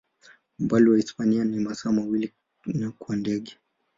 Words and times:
Umbali 0.59 0.89
na 0.89 0.97
Hispania 0.97 1.45
ni 1.45 1.59
masaa 1.59 1.91
mawili 1.91 2.33
kwa 2.99 3.15
ndege. 3.15 3.57